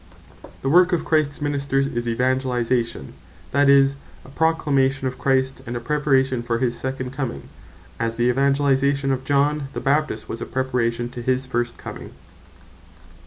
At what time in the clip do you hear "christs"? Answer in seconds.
1.05-1.41